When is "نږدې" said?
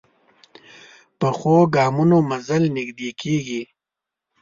2.77-3.09